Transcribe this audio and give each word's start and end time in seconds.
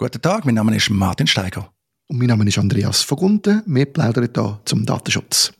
Guten 0.00 0.22
Tag, 0.22 0.44
mein 0.44 0.54
Name 0.54 0.76
ist 0.76 0.90
Martin 0.90 1.26
Steiger. 1.26 1.72
Und 2.06 2.18
mein 2.18 2.28
Name 2.28 2.46
ist 2.46 2.56
Andreas 2.56 3.02
Vogunten. 3.02 3.64
Wir 3.66 3.84
plaudern 3.84 4.28
hier 4.32 4.60
zum 4.64 4.86
Datenschutz. 4.86 5.52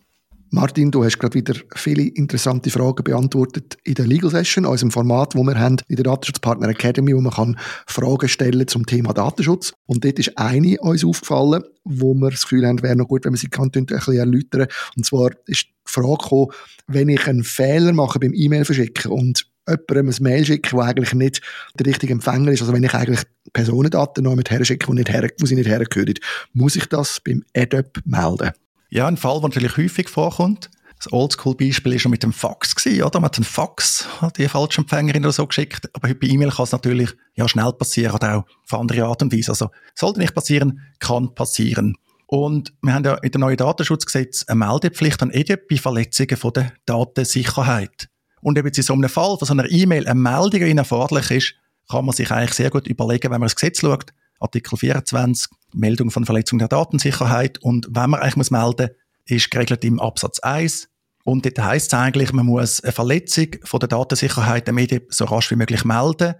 Martin, 0.50 0.92
du 0.92 1.02
hast 1.02 1.18
gerade 1.18 1.34
wieder 1.34 1.54
viele 1.74 2.04
interessante 2.04 2.70
Fragen 2.70 3.02
beantwortet 3.02 3.78
in 3.82 3.94
der 3.94 4.06
Legal 4.06 4.30
Session, 4.30 4.64
unserem 4.64 4.92
Format, 4.92 5.34
wo 5.34 5.42
wir 5.42 5.58
haben 5.58 5.78
in 5.88 5.96
der 5.96 6.04
Datenschutzpartner 6.04 6.68
Academy, 6.68 7.16
wo 7.16 7.20
man 7.20 7.32
kann 7.32 7.58
Fragen 7.88 8.28
stellen 8.28 8.68
zum 8.68 8.86
Thema 8.86 9.12
Datenschutz. 9.12 9.72
Und 9.86 10.04
dort 10.04 10.20
ist 10.20 10.38
eine 10.38 10.78
uns 10.82 11.04
aufgefallen, 11.04 11.64
wo 11.82 12.14
wir 12.14 12.30
das 12.30 12.42
Gefühl 12.42 12.64
haben, 12.64 12.80
wäre 12.80 12.94
noch 12.94 13.08
gut, 13.08 13.24
wenn 13.24 13.32
wir 13.32 13.38
sie 13.38 13.48
kann, 13.48 13.72
ein 13.74 13.86
bisschen 13.86 14.18
erläutern. 14.18 14.68
Und 14.96 15.04
zwar 15.04 15.32
ist 15.46 15.64
die 15.64 15.72
Frage 15.84 16.18
gekommen, 16.18 16.52
wenn 16.86 17.08
ich 17.08 17.26
einen 17.26 17.42
Fehler 17.42 17.92
mache 17.92 18.20
beim 18.20 18.34
E-Mail 18.34 18.64
verschicken 18.64 19.10
und 19.10 19.48
jemandem 19.68 20.08
ein 20.08 20.22
Mail 20.22 20.44
schicke, 20.44 20.72
wo 20.72 20.80
eigentlich 20.80 21.12
nicht 21.14 21.42
der 21.78 21.86
richtige 21.86 22.12
Empfänger 22.12 22.52
ist, 22.52 22.60
also 22.60 22.72
wenn 22.72 22.84
ich 22.84 22.94
eigentlich 22.94 23.24
Personendaten 23.52 24.24
noch 24.24 24.34
mit 24.34 24.50
herschicke, 24.50 24.88
wo, 24.88 24.92
nicht 24.92 25.10
her, 25.10 25.28
wo 25.38 25.46
sie 25.46 25.54
nicht 25.54 25.68
hergehören, 25.68 26.14
muss 26.52 26.76
ich 26.76 26.86
das 26.86 27.20
beim 27.20 27.44
ADOP 27.56 28.00
melden? 28.04 28.52
Ja, 28.90 29.06
ein 29.06 29.16
Fall, 29.16 29.40
der 29.40 29.48
natürlich 29.48 29.76
häufig 29.76 30.08
vorkommt. 30.08 30.70
Das 30.98 31.12
Oldschool-Beispiel 31.12 31.92
war 31.92 31.98
schon 31.98 32.10
mit 32.10 32.24
dem 32.24 32.32
Fax, 32.32 32.74
oder? 32.84 33.20
Man 33.20 33.26
hat 33.26 33.36
einen 33.36 33.44
Fax 33.44 34.08
an 34.20 34.32
die 34.36 34.48
falsche 34.48 34.80
Empfängerin 34.80 35.24
oder 35.24 35.32
so 35.32 35.46
geschickt. 35.46 35.88
Aber 35.92 36.08
heute 36.08 36.18
bei 36.18 36.26
E-Mail 36.26 36.50
kann 36.50 36.64
es 36.64 36.72
natürlich 36.72 37.10
ja, 37.34 37.48
schnell 37.48 37.72
passieren, 37.72 38.14
oder 38.14 38.38
auch 38.38 38.44
auf 38.64 38.80
andere 38.80 39.04
Art 39.04 39.22
und 39.22 39.32
Weise. 39.32 39.52
Also, 39.52 39.70
sollte 39.94 40.18
nicht 40.18 40.34
passieren, 40.34 40.80
kann 40.98 41.34
passieren. 41.34 41.96
Und 42.26 42.74
wir 42.82 42.94
haben 42.94 43.04
ja 43.04 43.18
mit 43.22 43.34
dem 43.34 43.40
neuen 43.40 43.56
Datenschutzgesetz 43.56 44.44
eine 44.48 44.58
Meldepflicht 44.58 45.22
an 45.22 45.30
EDIP 45.30 45.68
bei 45.68 45.76
Verletzungen 45.76 46.36
von 46.36 46.52
der 46.52 46.72
Datensicherheit. 46.84 48.08
Und 48.40 48.58
eben 48.58 48.68
in 48.68 48.82
so 48.82 48.92
einem 48.92 49.08
Fall 49.08 49.38
von 49.38 49.46
so 49.46 49.52
einer 49.52 49.70
E-Mail 49.70 50.06
eine 50.06 50.18
Meldung 50.18 50.60
erforderlich 50.60 51.30
ist, 51.30 51.54
kann 51.90 52.04
man 52.04 52.14
sich 52.14 52.30
eigentlich 52.30 52.54
sehr 52.54 52.70
gut 52.70 52.86
überlegen, 52.86 53.30
wenn 53.30 53.40
man 53.40 53.46
das 53.46 53.56
Gesetz 53.56 53.80
schaut, 53.80 54.12
Artikel 54.40 54.76
24, 54.76 55.50
Meldung 55.74 56.10
von 56.10 56.24
Verletzung 56.24 56.58
der 56.58 56.68
Datensicherheit. 56.68 57.58
Und 57.58 57.88
wenn 57.90 58.10
man 58.10 58.20
eigentlich 58.20 58.36
muss 58.36 58.50
melden 58.50 58.90
ist 59.26 59.50
geregelt 59.50 59.84
im 59.84 60.00
Absatz 60.00 60.38
1. 60.40 60.88
Und 61.24 61.44
dort 61.44 61.58
heisst 61.58 61.92
es 61.92 61.98
eigentlich, 61.98 62.32
man 62.32 62.46
muss 62.46 62.80
eine 62.82 62.92
Verletzung 62.92 63.48
von 63.64 63.80
der 63.80 63.88
Datensicherheit 63.88 64.66
der 64.66 64.74
Medien 64.74 65.02
so 65.10 65.26
rasch 65.26 65.50
wie 65.50 65.56
möglich 65.56 65.84
melden, 65.84 66.34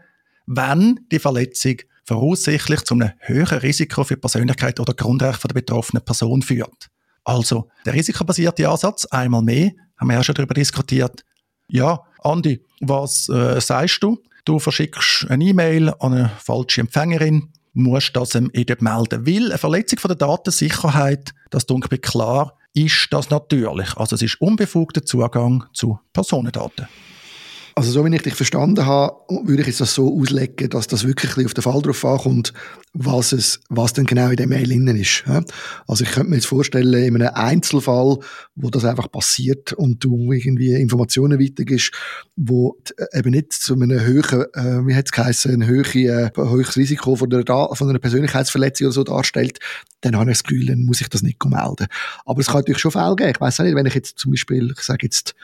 wenn 0.47 1.01
die 1.13 1.19
Verletzung 1.19 1.77
voraussichtlich 2.05 2.83
zu 2.85 2.95
einem 2.95 3.13
höheren 3.21 3.59
Risiko 3.59 4.05
für 4.05 4.15
die 4.15 4.21
Persönlichkeit 4.21 4.81
oder 4.81 4.95
Grundrechte 4.95 5.49
der 5.49 5.55
betroffenen 5.55 6.03
Person 6.03 6.41
führt. 6.41 6.89
Also, 7.25 7.69
der 7.85 7.93
risikobasierte 7.93 8.67
Ansatz, 8.67 9.05
einmal 9.07 9.43
mehr, 9.43 9.73
haben 9.99 10.09
wir 10.09 10.15
ja 10.15 10.25
schon 10.25 10.35
darüber 10.35 10.55
diskutiert. 10.55 11.23
Ja, 11.69 12.01
Andi, 12.23 12.65
was 12.81 13.29
äh, 13.29 13.61
sagst 13.61 14.03
du? 14.03 14.19
Du 14.49 14.59
verschickst 14.59 15.27
eine 15.29 15.45
E-Mail 15.45 15.91
an 15.99 16.15
eine 16.15 16.31
falsche 16.39 16.81
Empfängerin 16.81 17.53
musst 17.75 18.17
das 18.17 18.31
dem 18.31 18.49
EDIP 18.55 18.81
melden. 18.81 19.27
Weil 19.27 19.51
eine 19.51 19.59
Verletzung 19.59 19.99
von 19.99 20.09
der 20.09 20.17
Datensicherheit, 20.17 21.35
das 21.51 21.67
dunkel 21.67 21.99
klar, 21.99 22.57
ist 22.73 23.09
das 23.11 23.29
natürlich. 23.29 23.95
Also 23.99 24.17
es 24.17 24.23
ist 24.23 24.41
unbefugter 24.41 25.05
Zugang 25.05 25.65
zu 25.75 26.01
Personendaten. 26.15 26.89
Also 27.79 27.93
so 27.93 28.05
wie 28.05 28.13
ich 28.13 28.23
dich 28.23 28.35
verstanden 28.35 28.87
habe, 28.87 29.15
würde 29.45 29.63
ich 29.63 29.77
das 29.77 29.95
so 29.95 30.13
auslegen, 30.13 30.69
dass 30.69 30.89
das 30.89 31.07
wirklich 31.07 31.47
auf 31.47 31.55
den 31.55 31.63
Fall 31.63 31.81
drauf 31.81 32.05
ankommt, 32.05 32.53
was 32.93 33.31
es, 33.31 33.61
was 33.69 33.93
denn 33.93 34.05
genau 34.05 34.31
in 34.31 34.37
der 34.37 34.49
Mail 34.49 34.73
innen 34.73 34.97
ist. 34.97 35.23
Also 35.87 36.03
ich 36.03 36.11
könnte 36.11 36.31
mir 36.31 36.35
jetzt 36.35 36.49
vorstellen, 36.49 36.93
in 36.93 37.23
einem 37.23 37.31
Einzelfall, 37.33 38.19
wo 38.57 38.69
das 38.69 38.85
einfach 38.85 39.09
passiert 39.13 39.75
und 39.75 40.03
du 40.03 40.33
irgendwie 40.33 40.75
Informationen 40.75 41.39
weitergibst, 41.39 41.93
wo 42.35 42.77
eben 43.13 43.31
nicht 43.31 43.53
zu 43.53 43.75
einem 43.75 44.01
höheren, 44.01 44.47
äh, 44.55 44.85
wie 44.85 44.97
hat 44.97 45.05
es 45.07 45.13
geheißen, 45.13 45.53
ein 45.53 45.65
höheres, 45.69 45.95
äh, 45.95 46.33
höheres 46.35 46.77
Risiko 46.77 47.15
von, 47.15 47.31
der, 47.31 47.45
von 47.47 47.89
einer 47.89 48.01
Persönlichkeitsverletzung 48.01 48.89
oder 48.89 48.95
so 48.95 49.05
darstellt, 49.05 49.61
dann 50.01 50.17
habe 50.17 50.33
ich 50.33 50.39
das 50.39 50.43
Gefühl, 50.43 50.67
dann 50.67 50.85
muss 50.85 51.01
ich 51.01 51.09
das 51.09 51.23
nicht 51.23 51.39
melden. 51.45 51.87
Aber 52.27 52.41
es 52.41 52.49
kann 52.49 52.57
natürlich 52.57 52.81
schon 52.81 52.91
Fälle 52.91 53.15
geben. 53.15 53.31
Ich 53.37 53.41
weiß 53.41 53.61
nicht, 53.61 53.77
wenn 53.77 53.87
ich 53.87 53.95
jetzt 53.95 54.19
zum 54.19 54.33
Beispiel, 54.33 54.75
ich 54.77 54.83
sage 54.83 55.07
jetzt, 55.07 55.37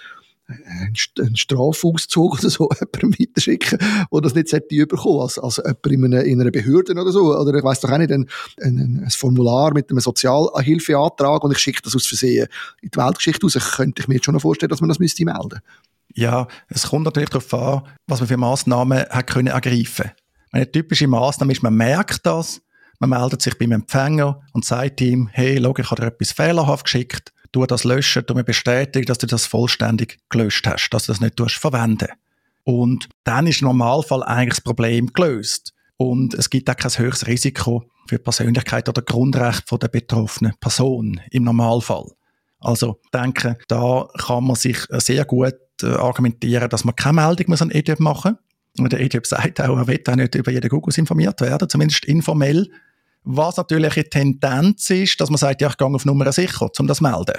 einen 0.47 1.37
Strafauszug 1.37 2.39
oder 2.39 2.51
so 2.51 2.69
jemandem 2.95 3.19
weiterschicken, 3.19 3.79
der 4.13 4.21
das 4.21 4.35
nicht 4.35 4.49
sollte 4.49 4.75
überkommen, 4.75 5.23
als, 5.23 5.39
als 5.39 5.57
jemand 5.57 5.87
in 5.87 6.05
einer, 6.05 6.25
in 6.25 6.41
einer 6.41 6.51
Behörde 6.51 6.93
oder 6.93 7.13
so, 7.13 7.35
oder 7.37 7.55
ich 7.55 7.65
weiss 7.65 7.81
doch 7.81 7.91
auch 7.91 7.99
nicht, 7.99 8.13
ein, 8.13 8.29
ein, 8.61 9.03
ein 9.05 9.11
Formular 9.11 9.73
mit 9.73 9.91
einem 9.91 10.01
Sozialhilfeantrag 10.01 11.43
und 11.45 11.53
ich 11.53 11.59
schicke 11.59 11.83
das 11.83 11.97
aus 11.97 12.07
Versehen 12.07 12.49
in 12.83 12.91
die 12.91 12.99
Weltgeschichte 12.99 13.47
raus, 13.47 13.75
könnte 13.77 14.03
ich 14.03 14.09
mir 14.09 14.17
jetzt 14.17 14.27
schon 14.27 14.35
noch 14.35 14.43
vorstellen, 14.43 14.71
dass 14.71 14.81
man 14.81 14.89
das 14.89 14.99
müsste 14.99 15.25
melden. 15.25 15.61
Ja, 16.15 16.47
es 16.69 16.89
kommt 16.89 17.05
natürlich 17.05 17.31
darauf 17.31 17.55
an, 17.55 17.83
was 18.07 18.21
man 18.21 18.29
für 18.29 18.37
Massnahmen 18.37 18.99
hat 18.99 19.27
können 19.27 19.49
ergreifen. 19.49 20.11
Eine 20.53 20.71
typische 20.71 21.09
Massnahme 21.09 21.53
ist, 21.53 21.63
man 21.63 21.75
merkt 21.75 22.25
das, 22.27 22.61
man 23.01 23.11
meldet 23.11 23.43
sich 23.43 23.59
beim 23.59 23.73
Empfänger 23.73 24.41
und 24.53 24.65
sagt 24.65 25.01
ihm, 25.01 25.29
hey, 25.33 25.59
schau, 25.61 25.75
ich 25.77 25.91
habe 25.91 26.03
dir 26.03 26.09
etwas 26.09 26.31
fehlerhaft 26.31 26.85
geschickt, 26.85 27.34
du 27.55 27.65
das 27.67 27.85
löschen, 27.85 28.25
du 28.27 28.35
mir 28.35 28.45
bestätigen, 28.45 29.07
dass 29.07 29.19
du 29.19 29.27
das 29.27 29.47
vollständig 29.47 30.19
gelöscht 30.29 30.67
hast, 30.67 30.91
dass 30.91 31.07
du 31.07 31.13
das 31.13 31.21
nicht 31.21 31.41
verwenden 31.41 32.09
Und 32.65 33.09
dann 33.25 33.47
ist 33.47 33.63
im 33.63 33.69
Normalfall 33.69 34.23
eigentlich 34.23 34.57
das 34.57 34.65
Problem 34.65 35.13
gelöst. 35.13 35.73
Und 35.97 36.35
es 36.35 36.51
gibt 36.51 36.69
auch 36.69 36.77
kein 36.77 36.91
höheres 36.91 37.27
Risiko 37.27 37.85
für 38.09 38.17
die 38.17 38.23
Persönlichkeit 38.23 38.89
oder 38.89 39.03
Grundrecht 39.03 39.71
der 39.71 39.89
betroffenen 39.89 40.55
Person 40.61 41.21
im 41.31 41.45
Normalfall. 41.45 42.07
Also 42.61 43.01
denke, 43.13 43.59
da 43.69 44.09
kann 44.19 44.45
man 44.45 44.57
sich 44.57 44.79
sehr 44.91 45.25
gut 45.25 45.55
äh, 45.83 45.87
argumentieren, 45.87 46.69
dass 46.69 46.85
man 46.85 46.97
keine 46.97 47.21
Meldung 47.21 47.47
muss 47.49 47.63
an 47.63 47.71
EDIP 47.71 48.01
machen 48.01 48.33
muss. 48.33 48.85
Und 48.85 48.93
der 48.93 49.01
EDIP 49.01 49.27
sagt 49.27 49.61
auch, 49.61 49.77
er 49.77 49.87
will 49.87 50.03
auch 50.09 50.17
nicht 50.17 50.35
über 50.35 50.51
jeden 50.51 50.69
Google 50.69 50.95
informiert 50.97 51.41
werden, 51.41 51.69
zumindest 51.69 52.05
informell. 52.07 52.69
Was 53.25 53.57
natürlich 53.57 53.97
eine 53.97 54.09
Tendenz 54.09 54.91
ist, 54.91 55.21
dass 55.21 55.31
man 55.31 55.39
sagt, 55.39 55.63
ja, 55.63 55.69
ich 55.69 55.77
gehe 55.77 55.87
auf 55.87 56.05
Nummer 56.05 56.31
sicher, 56.31 56.69
um 56.79 56.87
das 56.87 56.99
zu 56.99 57.05
melden. 57.05 57.37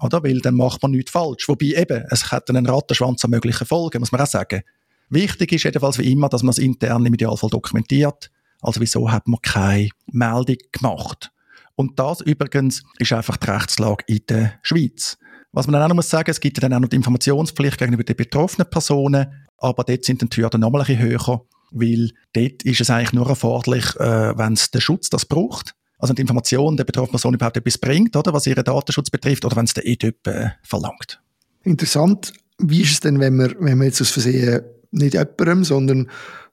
Oder? 0.00 0.22
Weil 0.22 0.40
dann 0.40 0.54
macht 0.54 0.82
man 0.82 0.90
nichts 0.90 1.12
falsch. 1.12 1.48
Wobei 1.48 1.66
eben, 1.66 2.04
es 2.10 2.30
hat 2.30 2.50
einen 2.50 2.66
Rattenschwanz 2.66 3.24
an 3.24 3.30
möglichen 3.30 3.66
Folgen, 3.66 4.00
muss 4.00 4.12
man 4.12 4.20
auch 4.20 4.26
sagen. 4.26 4.62
Wichtig 5.10 5.52
ist 5.52 5.64
jedenfalls 5.64 5.98
wie 5.98 6.10
immer, 6.12 6.28
dass 6.28 6.42
man 6.42 6.50
es 6.50 6.58
intern 6.58 7.06
im 7.06 7.14
Idealfall 7.14 7.50
dokumentiert. 7.50 8.30
Also 8.60 8.80
wieso 8.80 9.10
hat 9.10 9.26
man 9.28 9.40
keine 9.40 9.90
Meldung 10.06 10.56
gemacht? 10.72 11.30
Und 11.76 11.98
das 11.98 12.20
übrigens 12.20 12.82
ist 12.98 13.12
einfach 13.12 13.36
die 13.36 13.48
Rechtslage 13.48 14.04
in 14.08 14.20
der 14.28 14.54
Schweiz. 14.62 15.16
Was 15.52 15.66
man 15.66 15.74
dann 15.74 15.82
auch 15.84 15.88
noch 15.88 15.96
muss 15.96 16.10
sagen, 16.10 16.30
es 16.30 16.40
gibt 16.40 16.62
dann 16.62 16.74
auch 16.74 16.80
noch 16.80 16.88
die 16.88 16.96
Informationspflicht 16.96 17.78
gegenüber 17.78 18.02
den 18.02 18.16
betroffenen 18.16 18.68
Personen, 18.68 19.46
aber 19.58 19.84
dort 19.84 20.04
sind 20.04 20.20
dann 20.20 20.28
die 20.28 20.42
Hürden 20.42 20.60
nochmal 20.60 20.82
ein 20.82 20.86
bisschen 20.86 21.02
höher 21.02 21.42
weil 21.70 22.10
dort 22.32 22.62
ist 22.64 22.80
es 22.80 22.90
eigentlich 22.90 23.12
nur 23.12 23.28
erforderlich, 23.28 23.94
äh, 23.96 24.36
wenn 24.36 24.54
es 24.54 24.70
der 24.70 24.80
Schutz 24.80 25.10
das 25.10 25.26
braucht, 25.26 25.74
also 25.98 26.14
die 26.14 26.22
Information 26.22 26.76
der 26.76 26.84
betroffenen 26.84 27.12
Person 27.12 27.34
überhaupt 27.34 27.56
etwas 27.56 27.78
bringt, 27.78 28.14
oder, 28.16 28.32
was 28.32 28.46
ihren 28.46 28.64
Datenschutz 28.64 29.10
betrifft, 29.10 29.44
oder 29.44 29.56
wenn 29.56 29.64
es 29.64 29.74
der 29.74 29.86
EDIP 29.86 30.26
äh, 30.26 30.50
verlangt. 30.62 31.20
Interessant. 31.64 32.32
Wie 32.58 32.82
ist 32.82 32.92
es 32.92 33.00
denn, 33.00 33.20
wenn 33.20 33.36
man, 33.36 33.54
wenn 33.58 33.78
man 33.78 33.86
jetzt 33.86 34.00
aus 34.00 34.10
Versehen 34.10 34.62
nicht 34.90 35.14
jemandem, 35.14 35.64
sondern 35.64 36.10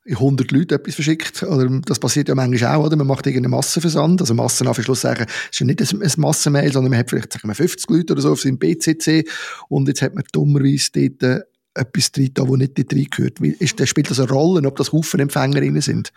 100 0.08 0.52
Leute 0.52 0.76
etwas 0.76 0.96
verschickt, 0.96 1.42
oder 1.44 1.68
das 1.86 2.00
passiert 2.00 2.30
ja 2.30 2.36
manchmal 2.36 2.76
auch, 2.76 2.86
oder? 2.86 2.96
Man 2.96 3.08
macht 3.08 3.26
irgendeinen 3.26 3.52
Massenversand, 3.52 4.22
also 4.22 4.34
Massen 4.36 4.68
auf 4.68 4.82
Schluss 4.82 5.02
sagen, 5.02 5.26
ist 5.52 5.60
ja 5.60 5.66
nicht 5.66 5.82
ein, 5.82 6.02
ein 6.02 6.12
Massenmail, 6.18 6.72
sondern 6.72 6.92
man 6.92 7.00
hat 7.00 7.10
vielleicht, 7.10 7.34
sagen 7.34 7.48
wir, 7.48 7.56
50 7.56 7.90
Leute 7.90 8.14
oder 8.14 8.22
so 8.22 8.32
auf 8.34 8.42
seinem 8.42 8.60
BCC 8.60 9.28
und 9.68 9.88
jetzt 9.88 10.04
hat 10.04 10.14
man 10.14 10.24
dummerweise 10.32 10.92
dort 10.94 11.24
äh, 11.24 11.42
etwas 11.76 12.12
drin, 12.12 12.32
das 12.34 12.48
nicht 12.48 12.78
dort 12.78 12.94
reingehört? 12.94 13.40
Ist, 13.40 13.88
spielt 13.88 14.10
das 14.10 14.20
eine 14.20 14.30
Rolle, 14.30 14.68
ob 14.68 14.76
das 14.78 14.92
Haufen 14.92 15.20
Empfängerinnen 15.20 15.82
sind? 15.82 16.12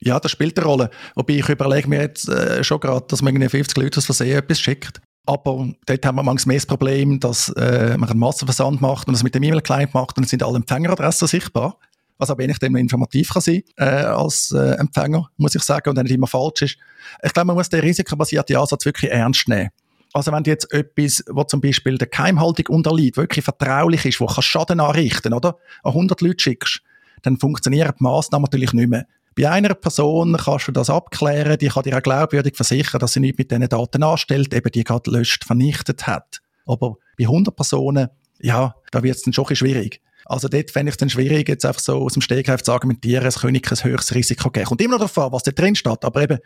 Ja, 0.00 0.20
das 0.20 0.30
spielt 0.30 0.58
eine 0.58 0.66
Rolle. 0.66 0.90
Wobei 1.14 1.34
ich 1.34 1.48
überlege 1.48 1.88
mir 1.88 2.00
jetzt 2.00 2.28
äh, 2.28 2.62
schon 2.62 2.80
gerade, 2.80 3.06
dass 3.08 3.22
man 3.22 3.34
irgendwie 3.34 3.48
50 3.48 3.76
Leute 3.78 3.98
aus 3.98 4.04
Versehen 4.04 4.38
etwas 4.38 4.60
schickt. 4.60 5.00
Aber 5.26 5.68
dort 5.86 6.06
haben 6.06 6.16
wir 6.16 6.22
manchmal 6.22 6.52
mehr 6.52 6.58
das 6.58 6.66
Problem, 6.66 7.18
dass 7.18 7.48
äh, 7.50 7.96
man 7.96 8.08
einen 8.08 8.20
Massenversand 8.20 8.80
macht 8.80 9.08
und 9.08 9.14
das 9.14 9.24
mit 9.24 9.34
dem 9.34 9.42
E-Mail-Client 9.42 9.92
macht 9.92 10.16
und 10.16 10.24
dann 10.24 10.28
sind 10.28 10.42
alle 10.42 10.56
Empfängeradressen 10.56 11.26
sichtbar. 11.26 11.78
Was 12.18 12.30
aber 12.30 12.44
eigentlich 12.44 12.60
dem 12.60 12.76
informativ 12.76 13.30
kann 13.30 13.42
sein 13.42 13.62
äh, 13.76 13.84
als 13.84 14.52
äh, 14.52 14.76
Empfänger, 14.78 15.28
muss 15.36 15.54
ich 15.54 15.62
sagen, 15.62 15.90
und 15.90 15.96
dann 15.96 16.04
nicht 16.04 16.14
immer 16.14 16.26
falsch 16.26 16.62
ist. 16.62 16.78
Ich 17.22 17.32
glaube, 17.32 17.48
man 17.48 17.56
muss 17.56 17.68
den 17.68 17.80
risikobasierten 17.80 18.56
Ansatz 18.56 18.86
wirklich 18.86 19.10
ernst 19.10 19.48
nehmen. 19.48 19.68
Also 20.16 20.32
wenn 20.32 20.44
du 20.44 20.50
jetzt 20.50 20.72
etwas, 20.72 21.22
wo 21.28 21.44
zum 21.44 21.60
Beispiel 21.60 21.98
der 21.98 22.08
Keimhaltung 22.08 22.74
unterliegt, 22.74 23.18
wirklich 23.18 23.44
vertraulich 23.44 24.06
ist, 24.06 24.18
wo 24.18 24.24
kannst 24.24 24.44
Schaden 24.44 24.80
anrichten, 24.80 25.34
oder? 25.34 25.58
An 25.82 25.92
100 25.92 26.22
Leute 26.22 26.42
schickst, 26.42 26.80
dann 27.20 27.36
funktionieren 27.36 27.92
die 28.00 28.02
Massnahmen 28.02 28.44
natürlich 28.44 28.72
nicht 28.72 28.88
mehr. 28.88 29.06
Bei 29.36 29.50
einer 29.50 29.74
Person 29.74 30.34
kannst 30.42 30.68
du 30.68 30.72
das 30.72 30.88
abklären, 30.88 31.58
die 31.58 31.68
kann 31.68 31.82
dir 31.82 31.98
auch 31.98 32.02
glaubwürdig 32.02 32.56
versichern, 32.56 32.98
dass 32.98 33.12
sie 33.12 33.20
nichts 33.20 33.36
mit 33.36 33.50
diesen 33.50 33.68
Daten 33.68 34.02
anstellt, 34.02 34.54
eben 34.54 34.72
die 34.72 34.84
gerade 34.84 35.10
löscht, 35.10 35.44
vernichtet 35.44 36.06
hat. 36.06 36.40
Aber 36.64 36.96
bei 37.18 37.24
100 37.24 37.54
Personen, 37.54 38.08
ja, 38.40 38.74
da 38.92 39.02
wird 39.02 39.16
es 39.16 39.22
dann 39.22 39.34
schon 39.34 39.54
schwierig. 39.54 40.00
Also 40.28 40.48
dort 40.48 40.70
fände 40.70 40.90
ich 40.90 40.94
es 40.94 40.98
dann 40.98 41.10
schwierig, 41.10 41.48
jetzt 41.48 41.64
einfach 41.64 41.80
so 41.80 41.98
aus 42.02 42.14
dem 42.14 42.22
Stegreif 42.22 42.62
zu 42.62 42.72
argumentieren, 42.72 43.26
es 43.26 43.40
könnte 43.40 43.60
kein 43.60 43.78
höheres 43.82 44.14
Risiko 44.14 44.50
geben. 44.50 44.66
Kommt 44.66 44.82
immer 44.82 44.98
noch 44.98 45.10
darauf 45.10 45.32
was 45.32 45.42
da 45.44 45.52
drin 45.52 45.74
steht. 45.74 46.04
Aber 46.04 46.22
eben, 46.22 46.38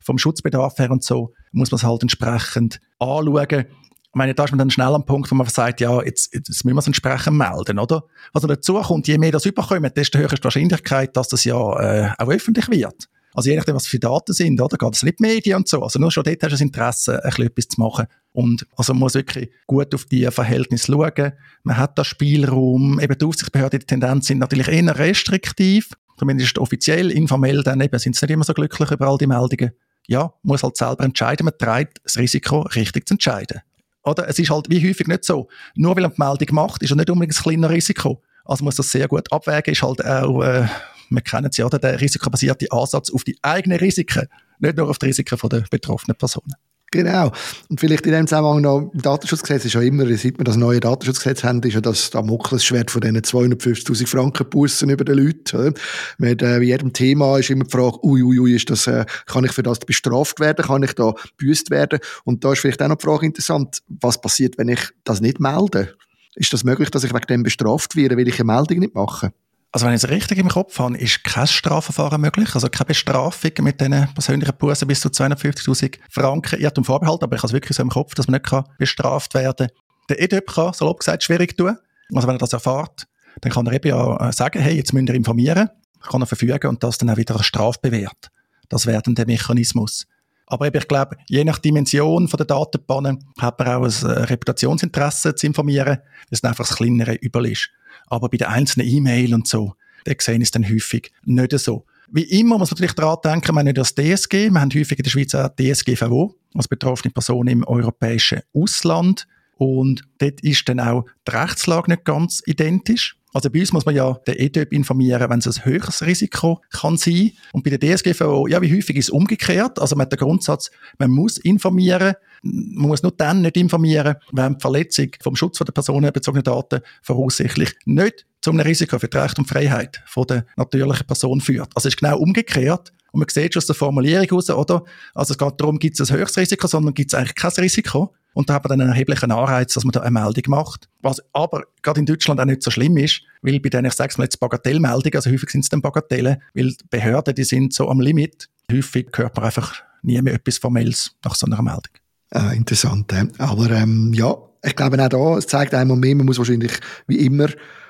vom 0.00 0.18
Schutzbedarf 0.18 0.78
her 0.78 0.90
und 0.90 1.04
so, 1.04 1.34
muss 1.52 1.70
man 1.70 1.76
es 1.76 1.84
halt 1.84 2.02
entsprechend 2.02 2.80
anschauen. 2.98 3.46
Ich 3.50 4.14
meine, 4.14 4.34
da 4.34 4.44
ist 4.44 4.50
man 4.50 4.58
dann 4.58 4.70
schnell 4.70 4.94
am 4.94 5.04
Punkt, 5.04 5.30
wo 5.30 5.34
man 5.34 5.46
sagt, 5.48 5.80
ja, 5.80 6.02
jetzt, 6.02 6.34
jetzt 6.34 6.64
müssen 6.64 6.76
wir 6.76 6.80
es 6.80 6.86
entsprechend 6.86 7.36
melden, 7.36 7.78
oder? 7.78 8.04
Also 8.32 8.48
dazu 8.48 8.74
kommt, 8.74 9.06
je 9.06 9.18
mehr 9.18 9.32
das 9.32 9.44
überkommt, 9.44 9.96
desto 9.96 10.18
höher 10.18 10.32
ist 10.32 10.38
die 10.38 10.44
Wahrscheinlichkeit, 10.44 11.16
dass 11.16 11.28
das 11.28 11.44
ja 11.44 11.56
äh, 11.56 12.10
auch 12.18 12.28
öffentlich 12.28 12.68
wird. 12.70 13.08
Also 13.34 13.50
je 13.50 13.56
nachdem, 13.56 13.74
was 13.74 13.86
für 13.86 13.98
Daten 13.98 14.32
sind, 14.32 14.60
oder? 14.60 14.76
Geht 14.76 14.94
es 14.94 15.02
nicht 15.02 15.20
Medien 15.20 15.56
und 15.56 15.68
so. 15.68 15.82
Also 15.82 15.98
nur 15.98 16.10
schon 16.10 16.24
dort 16.24 16.42
hast 16.42 16.50
du 16.50 16.54
das 16.54 16.60
Interesse, 16.60 17.22
ein 17.22 17.28
bisschen 17.28 17.46
etwas 17.46 17.68
zu 17.68 17.80
machen. 17.80 18.06
Und 18.32 18.66
also 18.76 18.94
man 18.94 19.00
muss 19.00 19.14
wirklich 19.14 19.50
gut 19.66 19.94
auf 19.94 20.06
die 20.06 20.24
Verhältnisse 20.30 20.92
schauen. 20.92 21.32
Man 21.62 21.76
hat 21.76 21.98
da 21.98 22.04
Spielraum. 22.04 23.00
Eben 23.00 23.18
die 23.18 23.24
Aufsichtsbehörden, 23.24 23.80
die 23.80 23.86
Tendenz 23.86 24.26
sind 24.26 24.38
natürlich 24.38 24.68
eher 24.68 24.98
restriktiv. 24.98 25.90
Zumindest 26.18 26.58
offiziell, 26.58 27.10
informell 27.10 27.62
dann 27.62 27.80
eben 27.80 27.98
sind 27.98 28.16
sie 28.16 28.26
nicht 28.26 28.34
immer 28.34 28.44
so 28.44 28.54
glücklich 28.54 28.90
über 28.90 29.06
all 29.06 29.18
die 29.18 29.26
Meldungen. 29.26 29.72
Ja, 30.08 30.32
muss 30.42 30.62
halt 30.62 30.76
selber 30.76 31.04
entscheiden. 31.04 31.44
Man 31.44 31.56
trägt 31.58 31.98
das 32.02 32.16
Risiko, 32.16 32.62
richtig 32.62 33.06
zu 33.06 33.14
entscheiden. 33.14 33.60
Oder? 34.02 34.26
Es 34.28 34.38
ist 34.38 34.50
halt 34.50 34.70
wie 34.70 34.88
häufig 34.88 35.06
nicht 35.06 35.24
so. 35.24 35.48
Nur 35.74 35.94
weil 35.94 36.02
man 36.02 36.12
die 36.12 36.22
Meldung 36.22 36.54
macht, 36.54 36.82
ist 36.82 36.90
er 36.90 36.96
nicht 36.96 37.10
unbedingt 37.10 37.38
ein 37.38 37.42
kleines 37.42 37.70
Risiko. 37.70 38.22
Also 38.44 38.64
muss 38.64 38.76
das 38.76 38.90
sehr 38.90 39.06
gut 39.06 39.30
abwägen. 39.30 39.72
Ist 39.72 39.82
halt 39.82 40.04
auch, 40.04 40.42
äh, 40.42 40.66
wir 41.10 41.22
kennen 41.22 41.50
ja, 41.52 41.66
oder? 41.66 41.78
der 41.78 42.00
risikobasierte 42.00 42.70
Ansatz 42.70 43.10
auf 43.10 43.24
die 43.24 43.38
eigenen 43.42 43.78
Risiken, 43.78 44.26
nicht 44.58 44.76
nur 44.76 44.88
auf 44.88 44.98
die 44.98 45.06
Risiken 45.06 45.38
der 45.48 45.64
betroffenen 45.70 46.16
Personen. 46.16 46.54
Genau. 46.90 47.32
Und 47.68 47.80
vielleicht 47.80 48.06
in 48.06 48.12
dem 48.12 48.26
Zusammenhang 48.26 48.62
noch, 48.62 48.90
im 48.94 49.02
Datenschutzgesetz 49.02 49.66
ist 49.66 49.74
ja 49.74 49.82
immer, 49.82 50.06
seit 50.16 50.38
wir 50.38 50.44
das 50.44 50.56
neue 50.56 50.80
Datenschutzgesetz 50.80 51.44
haben, 51.44 51.62
ist 51.62 51.74
ja 51.74 51.82
das 51.82 52.08
Damoklesschwert 52.10 52.90
von 52.90 53.02
diesen 53.02 53.18
250.000 53.18 54.06
Franken 54.06 54.48
Bussen 54.48 54.88
über 54.88 55.04
den 55.04 55.18
Leuten. 55.18 55.74
Mit 56.16 56.40
äh, 56.40 56.60
jedem 56.60 56.94
Thema 56.94 57.38
ist 57.38 57.50
immer 57.50 57.64
die 57.64 57.70
Frage, 57.70 58.02
ui, 58.02 58.22
ui, 58.22 58.38
ui, 58.38 58.54
ist 58.54 58.70
das, 58.70 58.86
äh, 58.86 59.04
kann 59.26 59.44
ich 59.44 59.52
für 59.52 59.62
das 59.62 59.80
bestraft 59.80 60.40
werden? 60.40 60.64
Kann 60.64 60.82
ich 60.82 60.94
da 60.94 61.12
büßt 61.36 61.70
werden? 61.70 61.98
Und 62.24 62.42
da 62.44 62.52
ist 62.52 62.60
vielleicht 62.60 62.80
auch 62.82 62.88
noch 62.88 62.96
die 62.96 63.04
Frage 63.04 63.26
interessant, 63.26 63.82
was 63.88 64.18
passiert, 64.18 64.56
wenn 64.56 64.68
ich 64.68 64.80
das 65.04 65.20
nicht 65.20 65.40
melde? 65.40 65.94
Ist 66.36 66.52
das 66.54 66.64
möglich, 66.64 66.90
dass 66.90 67.04
ich 67.04 67.12
wegen 67.12 67.26
dem 67.26 67.42
bestraft 67.42 67.96
werde, 67.96 68.16
weil 68.16 68.28
ich 68.28 68.40
eine 68.40 68.52
Meldung 68.52 68.78
nicht 68.78 68.94
mache? 68.94 69.32
Also 69.70 69.86
wenn 69.86 69.94
ich 69.94 70.02
es 70.02 70.08
richtig 70.08 70.38
im 70.38 70.48
Kopf 70.48 70.78
habe, 70.78 70.96
ist 70.96 71.24
kein 71.24 71.46
Strafverfahren 71.46 72.20
möglich, 72.20 72.54
also 72.54 72.68
keine 72.68 72.86
Bestrafung 72.86 73.50
mit 73.60 73.80
diesen 73.80 74.08
persönlichen 74.14 74.56
Bussen 74.56 74.88
bis 74.88 75.00
zu 75.00 75.08
250'000 75.08 75.98
Franken. 76.10 76.58
Irrtum 76.58 76.84
Vorbehalt, 76.84 77.22
aber 77.22 77.36
ich 77.36 77.42
habe 77.42 77.48
es 77.48 77.52
wirklich 77.52 77.76
so 77.76 77.82
im 77.82 77.90
Kopf, 77.90 78.14
dass 78.14 78.28
man 78.28 78.40
nicht 78.40 78.78
bestraft 78.78 79.34
werden 79.34 79.68
kann. 79.68 79.76
Der 80.08 80.22
EDÖP 80.22 80.46
kann, 80.46 80.72
salopp 80.72 81.00
gesagt, 81.00 81.22
schwierig 81.22 81.56
tun. 81.56 81.76
Also 82.14 82.26
wenn 82.26 82.36
er 82.36 82.38
das 82.38 82.54
erfahrt, 82.54 83.06
dann 83.42 83.52
kann 83.52 83.66
er 83.66 83.74
eben 83.74 83.88
ja 83.88 84.28
äh, 84.28 84.32
sagen, 84.32 84.58
hey, 84.58 84.74
jetzt 84.74 84.94
müsst 84.94 85.08
ihr 85.10 85.14
informieren, 85.14 85.68
kann 86.00 86.22
er 86.22 86.26
verfügen 86.26 86.68
und 86.68 86.82
das 86.82 86.96
dann 86.96 87.10
auch 87.10 87.18
wieder 87.18 87.36
als 87.36 87.44
Straf 87.44 87.78
bewährt. 87.80 88.30
Das 88.70 88.86
wäre 88.86 89.02
dann 89.02 89.14
der 89.14 89.26
Mechanismus. 89.26 90.06
Aber 90.46 90.66
eben, 90.66 90.78
ich 90.78 90.88
glaube, 90.88 91.16
je 91.28 91.44
nach 91.44 91.58
Dimension 91.58 92.26
der 92.26 92.46
Datenbannen 92.46 93.22
hat 93.38 93.58
man 93.58 93.68
auch 93.68 93.84
ein 93.84 94.10
äh, 94.10 94.22
Reputationsinteresse 94.22 95.34
zu 95.34 95.46
informieren, 95.46 95.98
weil 95.98 96.26
es 96.30 96.42
einfach 96.42 96.66
das 96.66 96.76
kleinere 96.76 97.14
Übel 97.16 97.46
ist. 97.46 97.68
Aber 98.10 98.28
bei 98.28 98.36
den 98.36 98.48
einzelnen 98.48 98.88
E-Mail 98.88 99.34
und 99.34 99.46
so, 99.46 99.74
da 100.04 100.12
sehen 100.18 100.42
es 100.42 100.50
dann 100.50 100.68
häufig 100.68 101.12
nicht 101.24 101.58
so. 101.58 101.84
Wie 102.10 102.22
immer 102.22 102.56
muss 102.56 102.70
man 102.70 102.76
natürlich 102.76 102.94
daran 102.94 103.18
denken, 103.22 103.52
wir 103.52 103.58
haben 103.58 103.64
nicht 103.66 103.78
das 103.78 103.94
DSG, 103.94 104.50
wir 104.50 104.60
haben 104.60 104.70
häufig 104.70 104.98
in 104.98 105.02
der 105.02 105.10
Schweiz 105.10 105.34
auch 105.34 105.50
DSGVO, 105.50 106.34
als 106.54 106.68
betroffene 106.68 107.12
Person 107.12 107.46
im 107.48 107.64
europäischen 107.64 108.40
Ausland. 108.54 109.26
Und 109.56 110.04
dort 110.18 110.40
ist 110.40 110.68
dann 110.68 110.80
auch 110.80 111.04
die 111.26 111.32
Rechtslage 111.32 111.90
nicht 111.90 112.04
ganz 112.04 112.42
identisch. 112.46 113.17
Also 113.32 113.50
bei 113.50 113.60
uns 113.60 113.72
muss 113.72 113.84
man 113.84 113.94
ja 113.94 114.14
den 114.26 114.36
EDÖP 114.38 114.72
informieren, 114.72 115.28
wenn 115.28 115.38
es 115.38 115.46
ein 115.46 115.64
höheres 115.64 116.04
Risiko 116.04 116.60
kann 116.70 116.96
sein. 116.96 117.32
Und 117.52 117.62
bei 117.62 117.76
der 117.76 117.96
DSGVO, 117.96 118.46
ja, 118.46 118.60
wie 118.62 118.74
häufig 118.74 118.96
ist 118.96 119.06
es 119.06 119.10
umgekehrt? 119.10 119.78
Also 119.78 119.96
man 119.96 120.04
hat 120.04 120.12
den 120.12 120.18
Grundsatz, 120.18 120.70
man 120.98 121.10
muss 121.10 121.38
informieren, 121.38 122.14
man 122.42 122.88
muss 122.88 123.02
nur 123.02 123.12
dann 123.12 123.42
nicht 123.42 123.56
informieren, 123.56 124.16
wenn 124.32 124.54
die 124.54 124.60
Verletzung 124.60 125.08
vom 125.22 125.36
Schutz 125.36 125.58
der 125.58 125.72
personenbezogenen 125.72 126.44
Daten 126.44 126.80
voraussichtlich 127.02 127.74
nicht 127.84 128.26
zu 128.40 128.50
einem 128.50 128.60
Risiko 128.60 128.98
für 128.98 129.08
die 129.08 129.16
Recht 129.16 129.38
und 129.38 129.46
Freiheit 129.46 130.02
von 130.06 130.26
der 130.26 130.46
natürlichen 130.56 131.06
Person 131.06 131.40
führt. 131.40 131.70
Also 131.74 131.88
es 131.88 131.94
ist 131.94 132.00
genau 132.00 132.18
umgekehrt. 132.18 132.92
Und 133.10 133.20
man 133.20 133.28
sieht 133.28 133.54
schon 133.54 133.60
aus 133.60 133.66
der 133.66 133.74
Formulierung 133.74 134.26
heraus, 134.26 134.50
oder? 134.50 134.84
Also 135.14 135.32
es 135.32 135.38
geht 135.38 135.54
darum, 135.58 135.78
gibt 135.78 135.98
es 135.98 136.10
ein 136.10 136.16
höheres 136.16 136.36
Risiko, 136.36 136.66
sondern 136.66 136.94
gibt 136.94 137.12
es 137.12 137.18
eigentlich 137.18 137.34
kein 137.34 137.50
Risiko. 137.52 138.14
Und 138.38 138.48
da 138.48 138.54
hat 138.54 138.62
man 138.62 138.68
dann 138.68 138.82
einen 138.82 138.90
erheblichen 138.90 139.32
Anreiz, 139.32 139.74
dass 139.74 139.82
man 139.82 139.90
da 139.90 139.98
eine 139.98 140.12
Meldung 140.12 140.44
macht. 140.46 140.88
Was 141.02 141.20
aber 141.32 141.64
gerade 141.82 141.98
in 141.98 142.06
Deutschland 142.06 142.38
auch 142.38 142.44
nicht 142.44 142.62
so 142.62 142.70
schlimm 142.70 142.96
ist, 142.96 143.22
weil 143.42 143.58
bei 143.58 143.68
denen, 143.68 143.86
ich 143.86 143.94
sage 143.94 144.14
mal 144.16 144.24
jetzt 144.24 144.38
Bagatellmeldungen, 144.38 145.16
also 145.16 145.28
häufig 145.28 145.50
sind 145.50 145.64
es 145.64 145.70
dann 145.70 145.82
Bagatellen, 145.82 146.40
weil 146.54 146.68
die 146.68 146.76
Behörden, 146.88 147.34
die 147.34 147.42
sind 147.42 147.74
so 147.74 147.88
am 147.88 147.98
Limit. 147.98 148.48
Häufig 148.70 149.08
hört 149.16 149.34
man 149.34 149.46
einfach 149.46 149.82
nie 150.02 150.22
mehr 150.22 150.34
etwas 150.34 150.58
Formelles 150.58 151.16
nach 151.24 151.34
so 151.34 151.46
einer 151.46 151.60
Meldung. 151.60 151.90
Ah, 152.30 152.52
interessant. 152.52 153.12
Aber 153.38 153.72
ähm, 153.72 154.12
ja, 154.14 154.36
ich 154.64 154.76
glaube 154.76 155.02
auch 155.02 155.08
da, 155.08 155.38
es 155.38 155.48
zeigt 155.48 155.74
einmal 155.74 155.96
mehr, 155.96 156.14
man 156.14 156.26
muss 156.26 156.38
wahrscheinlich 156.38 156.78
wie 157.08 157.18
immer 157.26 157.48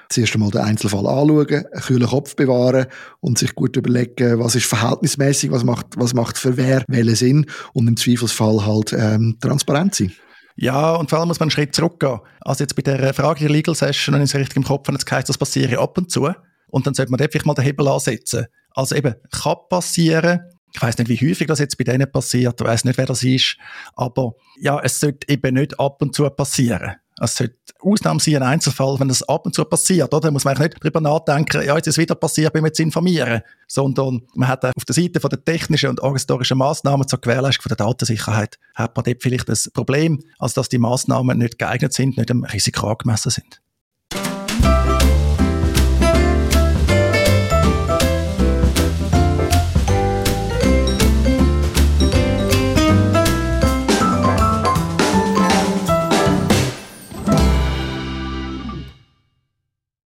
zuerst 0.09 0.33
einmal 0.33 0.51
den 0.51 0.63
Einzelfall 0.63 1.07
anschauen, 1.07 1.47
einen 1.47 1.83
kühlen 1.83 2.09
Kopf 2.09 2.37
bewahren 2.37 2.87
und 3.21 3.37
sich 3.37 3.55
gut 3.55 3.77
überlegen, 3.77 4.39
was 4.39 4.55
ist 4.55 4.65
verhältnismäßig, 4.65 5.51
was 5.51 5.65
macht, 5.65 5.89
was 5.97 6.15
macht 6.15 6.39
für 6.39 6.57
wer 6.57 6.85
welchen 6.89 7.17
Sinn 7.17 7.47
und 7.75 7.87
im 7.87 7.99
Zweifelsfall 7.99 8.65
halt 8.65 8.95
ähm, 8.95 9.37
transparent 9.43 9.95
sein. 9.95 10.15
Ja, 10.61 10.97
und 10.97 11.09
vor 11.09 11.21
allem 11.21 11.29
muss 11.29 11.39
man 11.39 11.45
einen 11.45 11.53
Schritt 11.53 11.73
zurückgehen. 11.73 12.19
Also 12.41 12.65
jetzt 12.65 12.75
bei 12.75 12.83
der 12.83 13.15
Frage 13.15 13.41
der 13.41 13.49
Legal 13.49 13.77
Session, 13.77 14.15
wenn 14.15 14.23
ich 14.23 14.31
es 14.31 14.35
richtig 14.35 14.57
im 14.57 14.65
Kopf 14.65 14.89
habe, 14.89 14.99
jetzt 14.99 15.11
heisst, 15.11 15.29
das 15.29 15.39
passiert 15.39 15.73
ab 15.79 15.97
und 15.97 16.11
zu. 16.11 16.29
Und 16.67 16.85
dann 16.85 16.95
sollte 16.95 17.13
man 17.13 17.19
dort 17.19 17.31
vielleicht 17.31 17.47
mal 17.47 17.55
den 17.55 17.65
Hebel 17.65 17.87
ansetzen. 17.87 18.47
Also 18.75 18.97
eben, 18.97 19.15
kann 19.31 19.57
passieren, 19.71 20.41
ich 20.75 20.83
weiß 20.83 20.99
nicht, 20.99 21.09
wie 21.09 21.31
häufig 21.31 21.47
das 21.47 21.61
jetzt 21.61 21.79
bei 21.79 21.85
denen 21.85 22.11
passiert, 22.11 22.61
ich 22.61 22.67
weiß 22.67 22.85
nicht, 22.85 22.99
wer 22.99 23.07
das 23.07 23.23
ist, 23.23 23.57
aber 23.95 24.33
ja, 24.61 24.81
es 24.81 24.99
sollte 24.99 25.29
eben 25.29 25.55
nicht 25.55 25.79
ab 25.79 26.03
und 26.03 26.15
zu 26.15 26.29
passieren. 26.29 26.97
Es 27.21 27.37
sollte 27.37 27.57
Ausnahme 27.81 28.21
sein, 28.21 28.37
ein 28.37 28.43
Einzelfall, 28.43 28.99
wenn 28.99 29.09
das 29.09 29.23
ab 29.23 29.47
und 29.47 29.55
zu 29.55 29.65
passiert, 29.65 30.13
oder? 30.13 30.29
Da 30.29 30.31
muss 30.31 30.45
man 30.45 30.57
eigentlich 30.57 30.73
nicht 30.73 30.85
drüber 30.85 31.01
nachdenken, 31.01 31.63
ja, 31.65 31.77
jetzt 31.77 31.87
ist 31.87 31.95
es 31.95 31.99
wieder 31.99 32.15
passiert, 32.15 32.53
bin 32.53 32.65
jetzt 32.65 32.81
informieren. 32.81 33.43
Sondern 33.67 34.23
man 34.35 34.49
hat 34.49 34.65
auf 34.65 34.85
der 34.85 34.95
Seite 34.95 35.21
von 35.21 35.31
der 35.31 35.45
technischen 35.45 35.91
und 35.91 36.01
organisatorischen 36.01 36.59
Maßnahmen 36.59 37.07
zur 37.07 37.21
Gewährleistung 37.21 37.63
von 37.63 37.77
der 37.77 37.87
Datensicherheit, 37.87 38.59
hat 38.75 38.97
man 38.97 39.05
dort 39.05 39.23
vielleicht 39.23 39.49
das 39.49 39.71
Problem, 39.71 40.23
also 40.39 40.61
dass 40.61 40.69
die 40.69 40.79
Maßnahmen 40.79 41.39
nicht 41.39 41.59
geeignet 41.59 41.93
sind, 41.93 42.17
nicht 42.17 42.31
dem 42.31 42.45
Risiko 42.45 42.89
angemessen 42.89 43.31
sind. 43.31 43.61